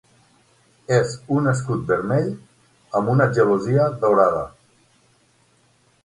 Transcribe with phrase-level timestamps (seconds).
[0.95, 2.31] És un escut vermell
[2.99, 4.41] amb una gelosia daurada.